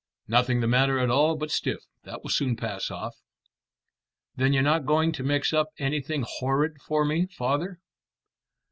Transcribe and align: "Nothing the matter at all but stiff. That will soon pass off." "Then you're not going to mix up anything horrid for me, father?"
"Nothing 0.27 0.61
the 0.61 0.67
matter 0.67 0.97
at 0.97 1.11
all 1.11 1.35
but 1.35 1.51
stiff. 1.51 1.83
That 2.05 2.23
will 2.23 2.31
soon 2.31 2.55
pass 2.55 2.89
off." 2.89 3.17
"Then 4.35 4.51
you're 4.51 4.63
not 4.63 4.87
going 4.87 5.11
to 5.11 5.23
mix 5.23 5.53
up 5.53 5.69
anything 5.77 6.25
horrid 6.27 6.81
for 6.81 7.05
me, 7.05 7.27
father?" 7.27 7.79